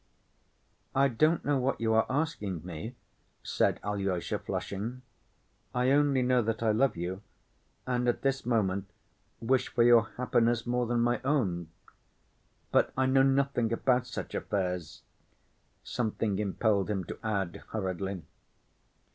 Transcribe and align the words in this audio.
"I 0.95 1.09
don't 1.09 1.45
know 1.45 1.59
what 1.59 1.79
you 1.79 1.93
are 1.93 2.07
asking 2.09 2.65
me," 2.65 2.95
said 3.43 3.79
Alyosha, 3.83 4.39
flushing. 4.39 5.03
"I 5.75 5.91
only 5.91 6.23
know 6.23 6.41
that 6.41 6.63
I 6.63 6.71
love 6.71 6.97
you 6.97 7.21
and 7.85 8.07
at 8.09 8.23
this 8.23 8.43
moment 8.43 8.89
wish 9.41 9.67
for 9.69 9.83
your 9.83 10.07
happiness 10.17 10.65
more 10.65 10.87
than 10.87 11.01
my 11.01 11.21
own!... 11.23 11.69
But 12.71 12.91
I 12.97 13.05
know 13.05 13.21
nothing 13.21 13.71
about 13.71 14.07
such 14.07 14.33
affairs," 14.33 15.03
something 15.83 16.39
impelled 16.39 16.89
him 16.89 17.03
to 17.03 17.19
add 17.23 17.61
hurriedly. 17.69 18.23